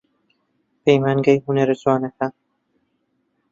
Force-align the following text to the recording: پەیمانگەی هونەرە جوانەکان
پەیمانگەی 0.83 1.43
هونەرە 1.43 1.75
جوانەکان 1.81 2.33